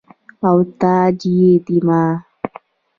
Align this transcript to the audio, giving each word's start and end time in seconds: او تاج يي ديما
او 0.47 0.57
تاج 0.79 1.17
يي 1.35 1.49
ديما 1.65 2.03